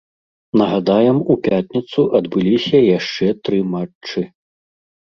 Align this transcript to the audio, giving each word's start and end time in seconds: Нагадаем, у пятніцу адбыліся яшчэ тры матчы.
Нагадаем, 0.61 1.17
у 1.33 1.35
пятніцу 1.49 2.07
адбыліся 2.21 2.77
яшчэ 2.97 3.25
тры 3.45 3.65
матчы. 3.77 4.29